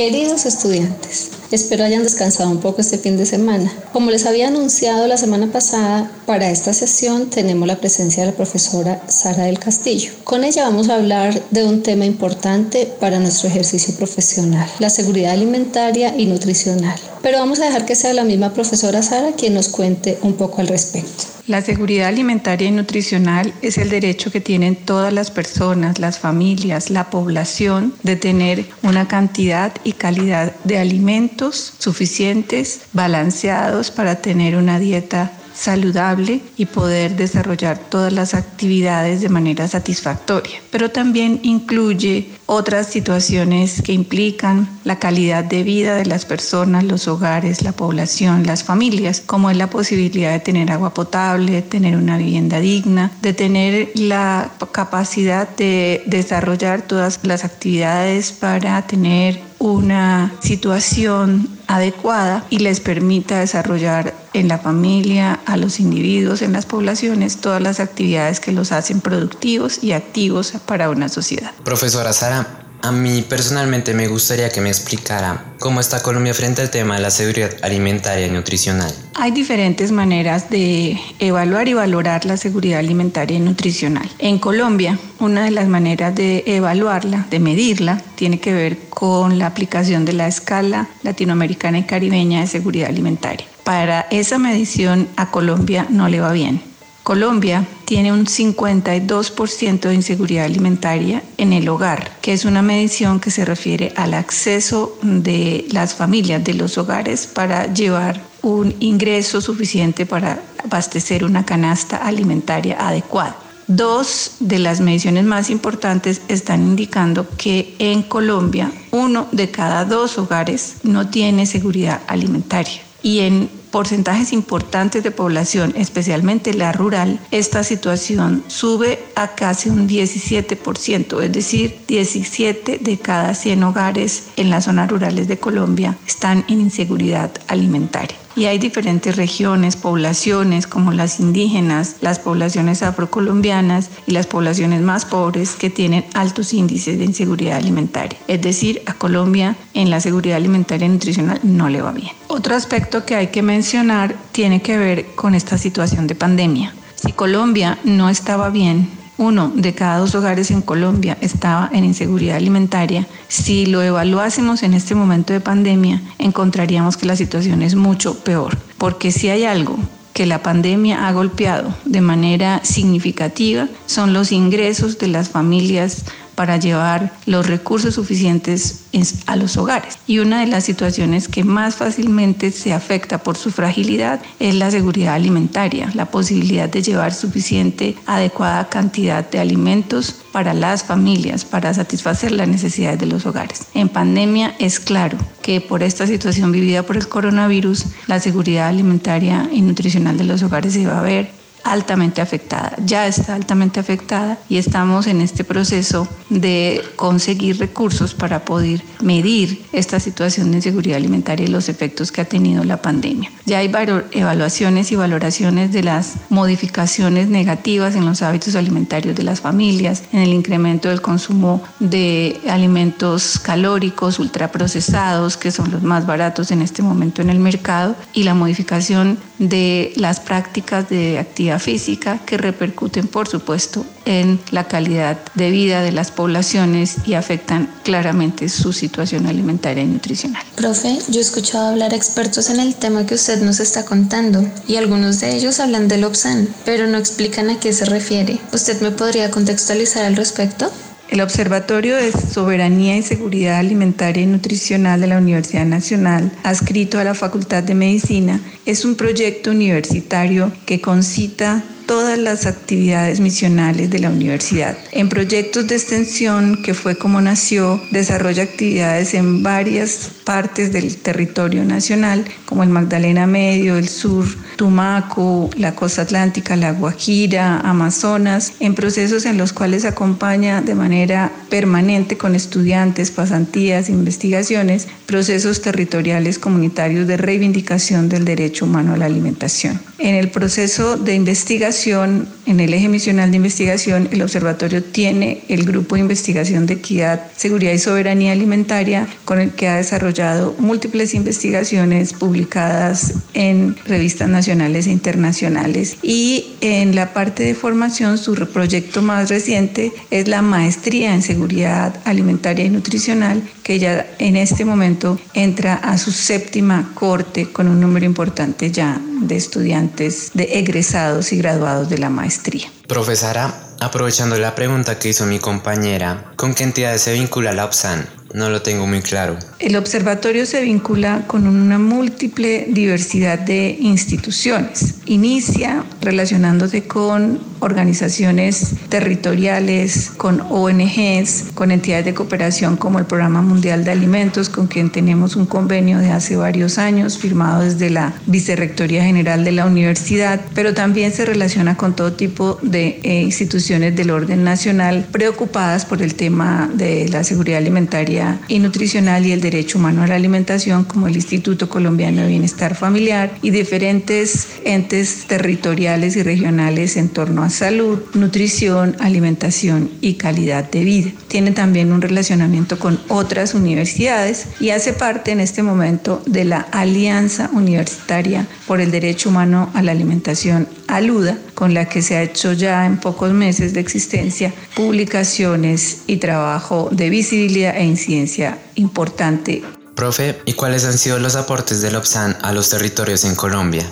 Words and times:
Queridos 0.00 0.46
estudiantes, 0.46 1.30
espero 1.50 1.84
hayan 1.84 2.02
descansado 2.02 2.48
un 2.48 2.60
poco 2.60 2.80
este 2.80 2.96
fin 2.96 3.18
de 3.18 3.26
semana. 3.26 3.70
Como 3.92 4.10
les 4.10 4.24
había 4.24 4.48
anunciado 4.48 5.06
la 5.06 5.18
semana 5.18 5.48
pasada, 5.48 6.10
para 6.24 6.50
esta 6.50 6.72
sesión 6.72 7.28
tenemos 7.28 7.68
la 7.68 7.76
presencia 7.76 8.22
de 8.24 8.30
la 8.30 8.34
profesora 8.34 9.02
Sara 9.08 9.44
del 9.44 9.58
Castillo. 9.58 10.12
Con 10.24 10.42
ella 10.42 10.64
vamos 10.64 10.88
a 10.88 10.94
hablar 10.94 11.42
de 11.50 11.64
un 11.64 11.82
tema 11.82 12.06
importante 12.06 12.86
para 12.86 13.18
nuestro 13.18 13.50
ejercicio 13.50 13.94
profesional, 13.94 14.66
la 14.78 14.88
seguridad 14.88 15.32
alimentaria 15.32 16.16
y 16.16 16.24
nutricional. 16.24 16.98
Pero 17.22 17.38
vamos 17.38 17.60
a 17.60 17.66
dejar 17.66 17.84
que 17.84 17.94
sea 17.94 18.14
la 18.14 18.24
misma 18.24 18.54
profesora 18.54 19.02
Sara 19.02 19.32
quien 19.32 19.54
nos 19.54 19.68
cuente 19.68 20.18
un 20.22 20.34
poco 20.34 20.60
al 20.60 20.68
respecto. 20.68 21.24
La 21.46 21.62
seguridad 21.62 22.08
alimentaria 22.08 22.68
y 22.68 22.70
nutricional 22.70 23.52
es 23.60 23.76
el 23.76 23.90
derecho 23.90 24.30
que 24.30 24.40
tienen 24.40 24.76
todas 24.76 25.12
las 25.12 25.30
personas, 25.30 25.98
las 25.98 26.18
familias, 26.18 26.90
la 26.90 27.10
población 27.10 27.92
de 28.04 28.16
tener 28.16 28.66
una 28.82 29.08
cantidad 29.08 29.72
y 29.82 29.92
calidad 29.92 30.54
de 30.62 30.78
alimentos 30.78 31.72
suficientes, 31.78 32.82
balanceados 32.92 33.90
para 33.90 34.22
tener 34.22 34.54
una 34.54 34.78
dieta 34.78 35.32
saludable 35.60 36.40
y 36.56 36.64
poder 36.64 37.16
desarrollar 37.16 37.78
todas 37.78 38.14
las 38.14 38.32
actividades 38.32 39.20
de 39.20 39.28
manera 39.28 39.68
satisfactoria. 39.68 40.58
Pero 40.70 40.90
también 40.90 41.38
incluye 41.42 42.30
otras 42.46 42.86
situaciones 42.86 43.82
que 43.82 43.92
implican 43.92 44.66
la 44.84 44.98
calidad 44.98 45.44
de 45.44 45.62
vida 45.62 45.96
de 45.96 46.06
las 46.06 46.24
personas, 46.24 46.84
los 46.84 47.08
hogares, 47.08 47.60
la 47.62 47.72
población, 47.72 48.46
las 48.46 48.64
familias, 48.64 49.22
como 49.24 49.50
es 49.50 49.56
la 49.58 49.68
posibilidad 49.68 50.32
de 50.32 50.40
tener 50.40 50.72
agua 50.72 50.94
potable, 50.94 51.60
tener 51.60 51.94
una 51.96 52.16
vivienda 52.16 52.58
digna, 52.58 53.12
de 53.20 53.34
tener 53.34 53.90
la 53.94 54.50
capacidad 54.72 55.46
de 55.46 56.02
desarrollar 56.06 56.80
todas 56.82 57.20
las 57.22 57.44
actividades 57.44 58.32
para 58.32 58.80
tener 58.86 59.42
una 59.58 60.32
situación 60.40 61.50
adecuada 61.66 62.46
y 62.48 62.60
les 62.60 62.80
permita 62.80 63.40
desarrollar 63.40 64.14
en 64.32 64.48
la 64.48 64.58
familia, 64.58 65.40
a 65.46 65.56
los 65.56 65.80
individuos, 65.80 66.42
en 66.42 66.52
las 66.52 66.66
poblaciones, 66.66 67.38
todas 67.38 67.60
las 67.60 67.80
actividades 67.80 68.40
que 68.40 68.52
los 68.52 68.72
hacen 68.72 69.00
productivos 69.00 69.82
y 69.82 69.92
activos 69.92 70.52
para 70.66 70.90
una 70.90 71.08
sociedad. 71.08 71.52
Profesora 71.64 72.12
Sara, 72.12 72.46
a 72.82 72.92
mí 72.92 73.22
personalmente 73.22 73.94
me 73.94 74.08
gustaría 74.08 74.50
que 74.50 74.60
me 74.60 74.68
explicara 74.68 75.44
cómo 75.58 75.80
está 75.80 76.02
Colombia 76.02 76.34
frente 76.34 76.62
al 76.62 76.70
tema 76.70 76.96
de 76.96 77.02
la 77.02 77.10
seguridad 77.10 77.50
alimentaria 77.62 78.26
y 78.26 78.30
nutricional. 78.30 78.92
Hay 79.14 79.32
diferentes 79.32 79.92
maneras 79.92 80.50
de 80.50 80.98
evaluar 81.18 81.68
y 81.68 81.74
valorar 81.74 82.24
la 82.24 82.36
seguridad 82.36 82.78
alimentaria 82.78 83.36
y 83.36 83.40
nutricional. 83.40 84.08
En 84.18 84.38
Colombia, 84.38 84.98
una 85.18 85.44
de 85.44 85.50
las 85.50 85.68
maneras 85.68 86.14
de 86.14 86.42
evaluarla, 86.46 87.26
de 87.30 87.40
medirla, 87.40 88.00
tiene 88.14 88.40
que 88.40 88.54
ver 88.54 88.78
con 88.88 89.38
la 89.38 89.46
aplicación 89.46 90.04
de 90.04 90.14
la 90.14 90.26
escala 90.26 90.88
latinoamericana 91.02 91.78
y 91.78 91.84
caribeña 91.84 92.40
de 92.40 92.46
seguridad 92.46 92.88
alimentaria. 92.88 93.46
Para 93.64 94.06
esa 94.10 94.38
medición 94.38 95.08
a 95.16 95.30
Colombia 95.30 95.86
no 95.90 96.08
le 96.08 96.20
va 96.20 96.32
bien. 96.32 96.69
Colombia 97.02 97.66
tiene 97.86 98.12
un 98.12 98.26
52% 98.26 99.80
de 99.80 99.94
inseguridad 99.94 100.44
alimentaria 100.44 101.22
en 101.38 101.52
el 101.52 101.68
hogar, 101.68 102.18
que 102.20 102.32
es 102.32 102.44
una 102.44 102.62
medición 102.62 103.20
que 103.20 103.30
se 103.30 103.44
refiere 103.44 103.92
al 103.96 104.14
acceso 104.14 104.98
de 105.02 105.66
las 105.70 105.94
familias, 105.94 106.44
de 106.44 106.54
los 106.54 106.78
hogares, 106.78 107.26
para 107.26 107.72
llevar 107.72 108.20
un 108.42 108.74
ingreso 108.80 109.40
suficiente 109.40 110.06
para 110.06 110.42
abastecer 110.64 111.24
una 111.24 111.44
canasta 111.44 111.96
alimentaria 111.96 112.76
adecuada. 112.78 113.36
Dos 113.66 114.32
de 114.40 114.58
las 114.58 114.80
mediciones 114.80 115.24
más 115.24 115.48
importantes 115.48 116.22
están 116.28 116.62
indicando 116.62 117.28
que 117.36 117.76
en 117.78 118.02
Colombia 118.02 118.72
uno 118.90 119.28
de 119.30 119.50
cada 119.50 119.84
dos 119.84 120.18
hogares 120.18 120.78
no 120.82 121.08
tiene 121.08 121.46
seguridad 121.46 122.00
alimentaria 122.08 122.82
y 123.02 123.20
en 123.20 123.59
porcentajes 123.70 124.32
importantes 124.32 125.02
de 125.02 125.10
población, 125.10 125.74
especialmente 125.76 126.54
la 126.54 126.72
rural, 126.72 127.20
esta 127.30 127.64
situación 127.64 128.44
sube 128.48 129.02
a 129.14 129.34
casi 129.34 129.70
un 129.70 129.88
17%, 129.88 131.22
es 131.22 131.32
decir, 131.32 131.80
17 131.86 132.78
de 132.78 132.98
cada 132.98 133.34
100 133.34 133.62
hogares 133.62 134.24
en 134.36 134.50
las 134.50 134.64
zonas 134.64 134.90
rurales 134.90 135.28
de 135.28 135.38
Colombia 135.38 135.96
están 136.06 136.44
en 136.48 136.60
inseguridad 136.60 137.30
alimentaria. 137.46 138.16
Y 138.36 138.44
hay 138.44 138.58
diferentes 138.58 139.16
regiones, 139.16 139.76
poblaciones 139.76 140.66
como 140.66 140.92
las 140.92 141.20
indígenas, 141.20 141.96
las 142.00 142.18
poblaciones 142.18 142.82
afrocolombianas 142.82 143.90
y 144.06 144.12
las 144.12 144.26
poblaciones 144.26 144.82
más 144.82 145.04
pobres 145.04 145.56
que 145.56 145.70
tienen 145.70 146.04
altos 146.14 146.52
índices 146.52 146.98
de 146.98 147.04
inseguridad 147.04 147.56
alimentaria. 147.56 148.18
Es 148.28 148.40
decir, 148.40 148.82
a 148.86 148.94
Colombia 148.94 149.56
en 149.74 149.90
la 149.90 150.00
seguridad 150.00 150.36
alimentaria 150.36 150.86
y 150.86 150.90
nutricional 150.90 151.40
no 151.42 151.68
le 151.68 151.82
va 151.82 151.92
bien. 151.92 152.12
Otro 152.28 152.54
aspecto 152.54 153.04
que 153.04 153.16
hay 153.16 153.28
que 153.28 153.42
mencionar 153.42 154.14
tiene 154.32 154.62
que 154.62 154.78
ver 154.78 155.06
con 155.14 155.34
esta 155.34 155.58
situación 155.58 156.06
de 156.06 156.14
pandemia. 156.14 156.74
Si 156.94 157.12
Colombia 157.12 157.78
no 157.84 158.08
estaba 158.08 158.50
bien, 158.50 158.88
uno 159.20 159.52
de 159.54 159.74
cada 159.74 159.98
dos 159.98 160.14
hogares 160.14 160.50
en 160.50 160.62
Colombia 160.62 161.18
estaba 161.20 161.68
en 161.72 161.84
inseguridad 161.84 162.36
alimentaria, 162.36 163.06
si 163.28 163.66
lo 163.66 163.82
evaluásemos 163.82 164.62
en 164.62 164.72
este 164.72 164.94
momento 164.94 165.34
de 165.34 165.40
pandemia, 165.40 166.00
encontraríamos 166.18 166.96
que 166.96 167.04
la 167.04 167.16
situación 167.16 167.60
es 167.60 167.74
mucho 167.74 168.18
peor, 168.24 168.56
porque 168.78 169.12
si 169.12 169.28
hay 169.28 169.44
algo 169.44 169.76
que 170.14 170.24
la 170.24 170.42
pandemia 170.42 171.06
ha 171.06 171.12
golpeado 171.12 171.74
de 171.84 172.00
manera 172.00 172.60
significativa 172.64 173.68
son 173.86 174.12
los 174.14 174.32
ingresos 174.32 174.98
de 174.98 175.08
las 175.08 175.28
familias 175.28 176.04
para 176.40 176.56
llevar 176.56 177.12
los 177.26 177.46
recursos 177.46 177.96
suficientes 177.96 178.84
a 179.26 179.36
los 179.36 179.58
hogares. 179.58 179.98
Y 180.06 180.20
una 180.20 180.40
de 180.40 180.46
las 180.46 180.64
situaciones 180.64 181.28
que 181.28 181.44
más 181.44 181.74
fácilmente 181.74 182.50
se 182.50 182.72
afecta 182.72 183.18
por 183.18 183.36
su 183.36 183.50
fragilidad 183.50 184.22
es 184.38 184.54
la 184.54 184.70
seguridad 184.70 185.16
alimentaria, 185.16 185.90
la 185.92 186.06
posibilidad 186.06 186.66
de 186.66 186.80
llevar 186.80 187.12
suficiente, 187.12 187.94
adecuada 188.06 188.70
cantidad 188.70 189.28
de 189.28 189.38
alimentos 189.38 190.16
para 190.32 190.54
las 190.54 190.82
familias, 190.82 191.44
para 191.44 191.74
satisfacer 191.74 192.32
las 192.32 192.48
necesidades 192.48 193.00
de 193.00 193.06
los 193.06 193.26
hogares. 193.26 193.66
En 193.74 193.90
pandemia 193.90 194.54
es 194.58 194.80
claro 194.80 195.18
que 195.42 195.60
por 195.60 195.82
esta 195.82 196.06
situación 196.06 196.52
vivida 196.52 196.84
por 196.84 196.96
el 196.96 197.06
coronavirus, 197.06 197.84
la 198.06 198.18
seguridad 198.18 198.68
alimentaria 198.68 199.46
y 199.52 199.60
nutricional 199.60 200.16
de 200.16 200.24
los 200.24 200.42
hogares 200.42 200.72
se 200.72 200.86
va 200.86 201.00
a 201.00 201.02
ver 201.02 201.39
altamente 201.64 202.20
afectada, 202.20 202.74
ya 202.84 203.06
está 203.06 203.34
altamente 203.34 203.80
afectada 203.80 204.38
y 204.48 204.56
estamos 204.58 205.06
en 205.06 205.20
este 205.20 205.44
proceso 205.44 206.08
de 206.28 206.82
conseguir 206.96 207.58
recursos 207.58 208.14
para 208.14 208.44
poder 208.44 208.82
medir 209.00 209.64
esta 209.72 210.00
situación 210.00 210.50
de 210.50 210.58
inseguridad 210.58 210.96
alimentaria 210.96 211.46
y 211.46 211.48
los 211.48 211.68
efectos 211.68 212.12
que 212.12 212.20
ha 212.20 212.24
tenido 212.24 212.64
la 212.64 212.80
pandemia. 212.82 213.30
Ya 213.46 213.58
hay 213.58 213.70
evaluaciones 214.12 214.92
y 214.92 214.96
valoraciones 214.96 215.72
de 215.72 215.82
las 215.82 216.14
modificaciones 216.28 217.28
negativas 217.28 217.94
en 217.94 218.06
los 218.06 218.22
hábitos 218.22 218.54
alimentarios 218.54 219.16
de 219.16 219.22
las 219.22 219.40
familias, 219.40 220.02
en 220.12 220.20
el 220.20 220.32
incremento 220.32 220.88
del 220.88 221.00
consumo 221.00 221.62
de 221.78 222.40
alimentos 222.48 223.38
calóricos, 223.38 224.18
ultraprocesados, 224.18 225.36
que 225.36 225.50
son 225.50 225.70
los 225.70 225.82
más 225.82 226.06
baratos 226.06 226.50
en 226.50 226.62
este 226.62 226.82
momento 226.82 227.22
en 227.22 227.30
el 227.30 227.38
mercado, 227.38 227.96
y 228.12 228.22
la 228.22 228.34
modificación 228.34 229.18
de 229.38 229.92
las 229.96 230.20
prácticas 230.20 230.88
de 230.88 231.18
actividad 231.50 231.60
física 231.60 232.20
que 232.24 232.36
repercuten, 232.36 233.06
por 233.06 233.28
supuesto, 233.28 233.84
en 234.04 234.40
la 234.50 234.66
calidad 234.68 235.18
de 235.34 235.50
vida 235.50 235.82
de 235.82 235.92
las 235.92 236.10
poblaciones 236.10 236.96
y 237.06 237.14
afectan 237.14 237.68
claramente 237.84 238.48
su 238.48 238.72
situación 238.72 239.26
alimentaria 239.26 239.82
y 239.82 239.86
nutricional. 239.86 240.42
Profe, 240.56 240.98
yo 241.08 241.18
he 241.18 241.22
escuchado 241.22 241.68
hablar 241.68 241.92
a 241.92 241.96
expertos 241.96 242.50
en 242.50 242.60
el 242.60 242.74
tema 242.74 243.06
que 243.06 243.14
usted 243.14 243.42
nos 243.42 243.60
está 243.60 243.84
contando 243.84 244.44
y 244.66 244.76
algunos 244.76 245.20
de 245.20 245.36
ellos 245.36 245.60
hablan 245.60 245.88
del 245.88 246.04
OPSAN, 246.04 246.48
pero 246.64 246.86
no 246.86 246.98
explican 246.98 247.50
a 247.50 247.58
qué 247.58 247.72
se 247.72 247.84
refiere. 247.84 248.38
¿Usted 248.52 248.80
me 248.80 248.90
podría 248.90 249.30
contextualizar 249.30 250.04
al 250.04 250.16
respecto? 250.16 250.70
El 251.10 251.22
Observatorio 251.22 251.96
de 251.96 252.12
Soberanía 252.12 252.96
y 252.96 253.02
Seguridad 253.02 253.58
Alimentaria 253.58 254.22
y 254.22 254.26
Nutricional 254.26 255.00
de 255.00 255.08
la 255.08 255.18
Universidad 255.18 255.66
Nacional, 255.66 256.30
adscrito 256.44 257.00
a 257.00 257.04
la 257.04 257.14
Facultad 257.14 257.64
de 257.64 257.74
Medicina, 257.74 258.40
es 258.64 258.84
un 258.84 258.94
proyecto 258.94 259.50
universitario 259.50 260.52
que 260.66 260.80
concita 260.80 261.64
todas 261.90 262.20
las 262.20 262.46
actividades 262.46 263.18
misionales 263.18 263.90
de 263.90 263.98
la 263.98 264.10
universidad. 264.10 264.78
En 264.92 265.08
proyectos 265.08 265.66
de 265.66 265.74
extensión, 265.74 266.62
que 266.62 266.72
fue 266.72 266.94
como 266.94 267.20
nació, 267.20 267.82
desarrolla 267.90 268.44
actividades 268.44 269.12
en 269.14 269.42
varias 269.42 270.08
partes 270.22 270.72
del 270.72 270.96
territorio 270.98 271.64
nacional, 271.64 272.24
como 272.44 272.62
el 272.62 272.68
Magdalena 272.68 273.26
Medio, 273.26 273.76
el 273.76 273.88
Sur, 273.88 274.24
Tumaco, 274.54 275.50
la 275.56 275.74
costa 275.74 276.02
atlántica, 276.02 276.54
la 276.54 276.70
Guajira, 276.70 277.58
Amazonas, 277.58 278.52
en 278.60 278.76
procesos 278.76 279.26
en 279.26 279.36
los 279.36 279.52
cuales 279.52 279.84
acompaña 279.84 280.62
de 280.62 280.76
manera 280.76 281.32
permanente 281.48 282.16
con 282.16 282.36
estudiantes, 282.36 283.10
pasantías, 283.10 283.88
investigaciones, 283.88 284.86
procesos 285.06 285.60
territoriales 285.60 286.38
comunitarios 286.38 287.08
de 287.08 287.16
reivindicación 287.16 288.08
del 288.08 288.24
derecho 288.24 288.64
humano 288.64 288.94
a 288.94 288.96
la 288.96 289.06
alimentación. 289.06 289.89
En 290.02 290.14
el 290.14 290.30
proceso 290.30 290.96
de 290.96 291.14
investigación, 291.14 292.26
en 292.46 292.58
el 292.58 292.72
eje 292.72 292.88
misional 292.88 293.30
de 293.30 293.36
investigación, 293.36 294.08
el 294.10 294.22
observatorio 294.22 294.82
tiene 294.82 295.42
el 295.48 295.64
grupo 295.64 295.94
de 295.94 296.00
investigación 296.00 296.64
de 296.64 296.74
equidad, 296.74 297.30
seguridad 297.36 297.74
y 297.74 297.78
soberanía 297.78 298.32
alimentaria, 298.32 299.06
con 299.26 299.40
el 299.40 299.50
que 299.50 299.68
ha 299.68 299.76
desarrollado 299.76 300.56
múltiples 300.58 301.12
investigaciones 301.12 302.14
publicadas 302.14 303.12
en 303.34 303.76
revistas 303.84 304.30
nacionales 304.30 304.86
e 304.86 304.90
internacionales. 304.90 305.98
Y 306.02 306.54
en 306.62 306.94
la 306.94 307.12
parte 307.12 307.42
de 307.42 307.54
formación, 307.54 308.16
su 308.16 308.34
proyecto 308.34 309.02
más 309.02 309.28
reciente 309.28 309.92
es 310.10 310.28
la 310.28 310.40
maestría 310.40 311.14
en 311.14 311.20
seguridad 311.20 312.00
alimentaria 312.06 312.64
y 312.64 312.70
nutricional, 312.70 313.42
que 313.62 313.78
ya 313.78 314.06
en 314.18 314.36
este 314.36 314.64
momento 314.64 315.20
entra 315.34 315.74
a 315.74 315.98
su 315.98 316.10
séptima 316.10 316.90
corte 316.94 317.52
con 317.52 317.68
un 317.68 317.80
número 317.80 318.06
importante 318.06 318.70
ya 318.70 318.98
de 319.20 319.36
estudiantes, 319.36 319.89
de 319.96 320.44
egresados 320.58 321.32
y 321.32 321.38
graduados 321.38 321.88
de 321.88 321.98
la 321.98 322.10
maestría. 322.10 322.68
Profesora, 322.86 323.54
aprovechando 323.80 324.38
la 324.38 324.54
pregunta 324.54 324.98
que 324.98 325.10
hizo 325.10 325.26
mi 325.26 325.38
compañera, 325.38 326.32
¿con 326.36 326.54
qué 326.54 326.64
entidades 326.64 327.02
se 327.02 327.12
vincula 327.12 327.52
la 327.52 327.64
OPSAN? 327.64 328.08
No 328.32 328.48
lo 328.48 328.62
tengo 328.62 328.86
muy 328.86 329.02
claro. 329.02 329.36
El 329.58 329.76
observatorio 329.76 330.46
se 330.46 330.60
vincula 330.62 331.24
con 331.26 331.46
una 331.46 331.78
múltiple 331.78 332.66
diversidad 332.68 333.40
de 333.40 333.76
instituciones. 333.80 334.94
Inicia 335.06 335.84
relacionándose 336.00 336.84
con 336.84 337.40
organizaciones 337.60 338.74
territoriales, 338.88 340.10
con 340.16 340.40
ONGs, 340.40 341.46
con 341.54 341.70
entidades 341.70 342.04
de 342.04 342.14
cooperación 342.14 342.76
como 342.76 342.98
el 342.98 343.04
Programa 343.04 343.42
Mundial 343.42 343.84
de 343.84 343.90
Alimentos, 343.90 344.48
con 344.48 344.66
quien 344.66 344.90
tenemos 344.90 345.36
un 345.36 345.46
convenio 345.46 345.98
de 345.98 346.10
hace 346.10 346.36
varios 346.36 346.78
años 346.78 347.18
firmado 347.18 347.62
desde 347.62 347.90
la 347.90 348.14
Vicerrectoría 348.26 349.04
General 349.04 349.44
de 349.44 349.52
la 349.52 349.66
Universidad, 349.66 350.40
pero 350.54 350.74
también 350.74 351.12
se 351.12 351.24
relaciona 351.24 351.76
con 351.76 351.94
todo 351.94 352.12
tipo 352.12 352.58
de 352.62 353.00
eh, 353.02 353.22
instituciones 353.22 353.94
del 353.94 354.10
orden 354.10 354.44
nacional 354.44 355.06
preocupadas 355.12 355.84
por 355.84 356.02
el 356.02 356.14
tema 356.14 356.70
de 356.74 357.08
la 357.08 357.24
seguridad 357.24 357.58
alimentaria 357.58 358.40
y 358.48 358.58
nutricional 358.58 359.26
y 359.26 359.32
el 359.32 359.40
derecho 359.40 359.78
humano 359.78 360.02
a 360.02 360.06
la 360.06 360.14
alimentación, 360.14 360.84
como 360.84 361.08
el 361.08 361.16
Instituto 361.16 361.68
Colombiano 361.68 362.22
de 362.22 362.28
Bienestar 362.28 362.74
Familiar 362.74 363.30
y 363.42 363.50
diferentes 363.50 364.48
entes 364.64 365.26
territoriales 365.26 366.16
y 366.16 366.22
regionales 366.22 366.96
en 366.96 367.08
torno 367.08 367.42
a 367.42 367.49
salud, 367.50 368.00
nutrición, 368.14 368.96
alimentación 369.00 369.90
y 370.00 370.14
calidad 370.14 370.70
de 370.70 370.84
vida. 370.84 371.10
Tiene 371.28 371.52
también 371.52 371.92
un 371.92 372.02
relacionamiento 372.02 372.78
con 372.78 373.00
otras 373.08 373.54
universidades 373.54 374.46
y 374.60 374.70
hace 374.70 374.92
parte 374.92 375.32
en 375.32 375.40
este 375.40 375.62
momento 375.62 376.22
de 376.26 376.44
la 376.44 376.60
Alianza 376.60 377.50
Universitaria 377.52 378.46
por 378.66 378.80
el 378.80 378.90
Derecho 378.90 379.28
Humano 379.28 379.70
a 379.74 379.82
la 379.82 379.92
Alimentación, 379.92 380.68
ALUDA, 380.86 381.38
con 381.54 381.74
la 381.74 381.86
que 381.88 382.02
se 382.02 382.16
ha 382.16 382.22
hecho 382.22 382.52
ya 382.52 382.86
en 382.86 382.98
pocos 382.98 383.32
meses 383.32 383.74
de 383.74 383.80
existencia 383.80 384.52
publicaciones 384.74 386.02
y 386.06 386.16
trabajo 386.16 386.88
de 386.90 387.10
visibilidad 387.10 387.76
e 387.76 387.84
incidencia 387.84 388.58
importante. 388.76 389.62
Profe, 389.94 390.38
¿y 390.46 390.54
cuáles 390.54 390.84
han 390.84 390.96
sido 390.96 391.18
los 391.18 391.36
aportes 391.36 391.82
del 391.82 391.96
OPSAN 391.96 392.36
a 392.40 392.52
los 392.52 392.70
territorios 392.70 393.24
en 393.24 393.34
Colombia? 393.34 393.84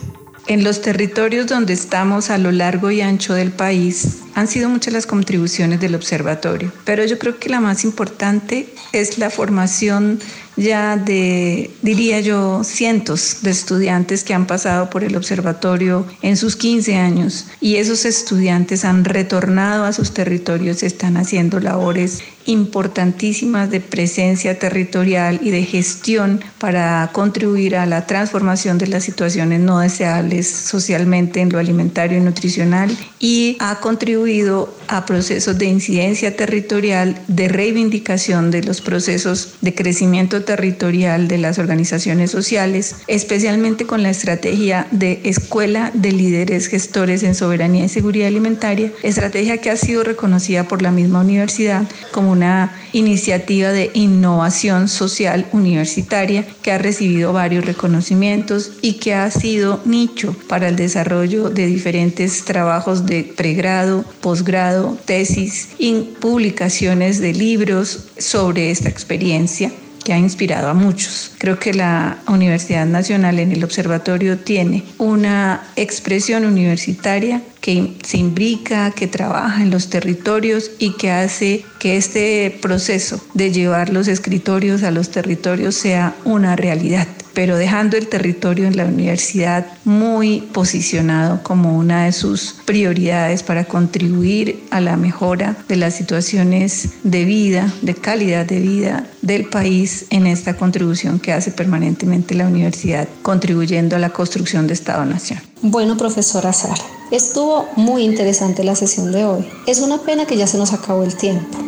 En 0.48 0.64
los 0.64 0.80
territorios 0.80 1.46
donde 1.46 1.74
estamos 1.74 2.30
a 2.30 2.38
lo 2.38 2.50
largo 2.52 2.90
y 2.90 3.02
ancho 3.02 3.34
del 3.34 3.50
país 3.50 4.20
han 4.34 4.48
sido 4.48 4.70
muchas 4.70 4.94
las 4.94 5.04
contribuciones 5.04 5.78
del 5.78 5.94
observatorio, 5.94 6.72
pero 6.86 7.04
yo 7.04 7.18
creo 7.18 7.38
que 7.38 7.50
la 7.50 7.60
más 7.60 7.84
importante 7.84 8.66
es 8.92 9.18
la 9.18 9.28
formación 9.28 10.18
ya 10.58 10.96
de, 10.96 11.70
diría 11.82 12.20
yo, 12.20 12.62
cientos 12.64 13.38
de 13.42 13.50
estudiantes 13.50 14.24
que 14.24 14.34
han 14.34 14.46
pasado 14.46 14.90
por 14.90 15.04
el 15.04 15.16
observatorio 15.16 16.06
en 16.22 16.36
sus 16.36 16.56
15 16.56 16.96
años. 16.96 17.46
Y 17.60 17.76
esos 17.76 18.04
estudiantes 18.04 18.84
han 18.84 19.04
retornado 19.04 19.84
a 19.84 19.92
sus 19.92 20.12
territorios, 20.12 20.82
están 20.82 21.16
haciendo 21.16 21.60
labores 21.60 22.20
importantísimas 22.46 23.70
de 23.70 23.80
presencia 23.80 24.58
territorial 24.58 25.38
y 25.42 25.50
de 25.50 25.64
gestión 25.64 26.40
para 26.58 27.10
contribuir 27.12 27.76
a 27.76 27.86
la 27.86 28.06
transformación 28.06 28.78
de 28.78 28.86
las 28.86 29.04
situaciones 29.04 29.60
no 29.60 29.80
deseables 29.80 30.48
socialmente 30.48 31.40
en 31.40 31.50
lo 31.50 31.58
alimentario 31.58 32.18
y 32.18 32.22
nutricional 32.22 32.96
y 33.20 33.56
ha 33.60 33.80
contribuido 33.80 34.74
a 34.88 35.06
procesos 35.06 35.58
de 35.58 35.66
incidencia 35.66 36.36
territorial, 36.36 37.20
de 37.28 37.48
reivindicación 37.48 38.50
de 38.50 38.62
los 38.62 38.80
procesos 38.80 39.54
de 39.60 39.74
crecimiento 39.74 40.42
territorial 40.42 41.28
de 41.28 41.38
las 41.38 41.58
organizaciones 41.58 42.30
sociales, 42.30 42.96
especialmente 43.06 43.86
con 43.86 44.02
la 44.02 44.10
estrategia 44.10 44.86
de 44.90 45.20
Escuela 45.24 45.90
de 45.94 46.12
Líderes 46.12 46.66
Gestores 46.66 47.22
en 47.22 47.34
Soberanía 47.34 47.84
y 47.84 47.88
Seguridad 47.88 48.28
Alimentaria, 48.28 48.92
estrategia 49.02 49.58
que 49.58 49.70
ha 49.70 49.76
sido 49.76 50.04
reconocida 50.04 50.64
por 50.64 50.82
la 50.82 50.90
misma 50.90 51.20
universidad 51.20 51.84
como 52.12 52.32
una 52.32 52.72
iniciativa 52.92 53.70
de 53.70 53.90
innovación 53.94 54.88
social 54.88 55.46
universitaria 55.52 56.46
que 56.62 56.72
ha 56.72 56.78
recibido 56.78 57.32
varios 57.32 57.64
reconocimientos 57.64 58.72
y 58.82 58.94
que 58.94 59.14
ha 59.14 59.30
sido 59.30 59.80
nicho 59.84 60.34
para 60.48 60.68
el 60.68 60.76
desarrollo 60.76 61.50
de 61.50 61.66
diferentes 61.66 62.44
trabajos 62.44 63.06
de 63.06 63.24
pregrado, 63.36 64.04
posgrado, 64.20 64.77
tesis 65.04 65.70
y 65.78 66.00
publicaciones 66.20 67.20
de 67.20 67.32
libros 67.32 68.08
sobre 68.18 68.70
esta 68.70 68.88
experiencia 68.88 69.72
que 70.04 70.14
ha 70.14 70.18
inspirado 70.18 70.68
a 70.68 70.74
muchos. 70.74 71.32
Creo 71.36 71.58
que 71.58 71.74
la 71.74 72.18
Universidad 72.26 72.86
Nacional 72.86 73.38
en 73.38 73.52
el 73.52 73.62
observatorio 73.62 74.38
tiene 74.38 74.84
una 74.96 75.68
expresión 75.76 76.46
universitaria 76.46 77.42
que 77.60 77.92
se 78.02 78.16
imbrica, 78.16 78.90
que 78.92 79.06
trabaja 79.06 79.62
en 79.62 79.70
los 79.70 79.90
territorios 79.90 80.70
y 80.78 80.92
que 80.96 81.10
hace 81.10 81.64
que 81.78 81.98
este 81.98 82.56
proceso 82.62 83.20
de 83.34 83.52
llevar 83.52 83.90
los 83.90 84.08
escritorios 84.08 84.82
a 84.82 84.90
los 84.90 85.10
territorios 85.10 85.74
sea 85.74 86.14
una 86.24 86.56
realidad 86.56 87.06
pero 87.38 87.56
dejando 87.56 87.96
el 87.96 88.08
territorio 88.08 88.66
en 88.66 88.76
la 88.76 88.84
universidad 88.84 89.64
muy 89.84 90.40
posicionado 90.40 91.40
como 91.44 91.78
una 91.78 92.06
de 92.06 92.12
sus 92.12 92.56
prioridades 92.64 93.44
para 93.44 93.64
contribuir 93.64 94.64
a 94.72 94.80
la 94.80 94.96
mejora 94.96 95.56
de 95.68 95.76
las 95.76 95.94
situaciones 95.94 96.88
de 97.04 97.24
vida, 97.24 97.72
de 97.80 97.94
calidad 97.94 98.44
de 98.44 98.58
vida 98.58 99.06
del 99.22 99.44
país 99.44 100.06
en 100.10 100.26
esta 100.26 100.56
contribución 100.56 101.20
que 101.20 101.32
hace 101.32 101.52
permanentemente 101.52 102.34
la 102.34 102.48
universidad, 102.48 103.06
contribuyendo 103.22 103.94
a 103.94 104.00
la 104.00 104.10
construcción 104.10 104.66
de 104.66 104.74
Estado-Nación. 104.74 105.38
Bueno, 105.62 105.96
profesora 105.96 106.52
Sara, 106.52 106.82
estuvo 107.12 107.68
muy 107.76 108.02
interesante 108.02 108.64
la 108.64 108.74
sesión 108.74 109.12
de 109.12 109.24
hoy. 109.24 109.46
Es 109.68 109.78
una 109.78 109.98
pena 109.98 110.26
que 110.26 110.36
ya 110.36 110.48
se 110.48 110.58
nos 110.58 110.72
acabó 110.72 111.04
el 111.04 111.14
tiempo. 111.14 111.67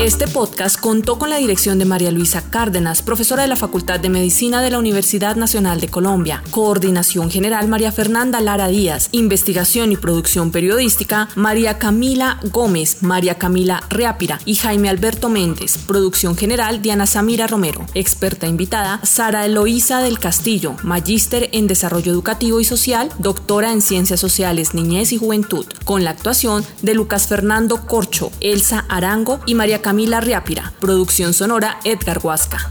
Este 0.00 0.26
podcast 0.26 0.80
contó 0.80 1.18
con 1.18 1.28
la 1.28 1.36
dirección 1.36 1.78
de 1.78 1.84
María 1.84 2.10
Luisa 2.10 2.42
Cárdenas, 2.48 3.02
profesora 3.02 3.42
de 3.42 3.48
la 3.48 3.56
Facultad 3.56 4.00
de 4.00 4.08
Medicina 4.08 4.62
de 4.62 4.70
la 4.70 4.78
Universidad 4.78 5.36
Nacional 5.36 5.78
de 5.78 5.90
Colombia, 5.90 6.42
coordinación 6.50 7.30
general 7.30 7.68
María 7.68 7.92
Fernanda 7.92 8.40
Lara 8.40 8.68
Díaz, 8.68 9.10
investigación 9.12 9.92
y 9.92 9.98
producción 9.98 10.52
periodística 10.52 11.28
María 11.34 11.76
Camila 11.76 12.40
Gómez, 12.44 13.02
María 13.02 13.34
Camila 13.34 13.82
Reápira 13.90 14.40
y 14.46 14.54
Jaime 14.54 14.88
Alberto 14.88 15.28
Méndez, 15.28 15.76
producción 15.86 16.34
general 16.34 16.80
Diana 16.80 17.04
Samira 17.04 17.46
Romero, 17.46 17.84
experta 17.92 18.46
invitada 18.46 19.00
Sara 19.02 19.44
Eloísa 19.44 20.00
del 20.00 20.18
Castillo, 20.18 20.76
magíster 20.82 21.50
en 21.52 21.66
desarrollo 21.66 22.10
educativo 22.10 22.58
y 22.58 22.64
social, 22.64 23.10
doctora 23.18 23.70
en 23.70 23.82
ciencias 23.82 24.18
sociales, 24.18 24.72
niñez 24.72 25.12
y 25.12 25.18
juventud, 25.18 25.66
con 25.84 26.04
la 26.04 26.10
actuación 26.12 26.64
de 26.80 26.94
Lucas 26.94 27.26
Fernando 27.26 27.86
Corcho, 27.86 28.32
Elsa 28.40 28.86
Arango 28.88 29.40
y 29.44 29.54
María 29.54 29.82
Camila 29.82 29.89
Camila 29.90 30.20
Riápira. 30.20 30.72
Producción 30.78 31.34
sonora 31.34 31.80
Edgar 31.82 32.20
Huasca. 32.22 32.70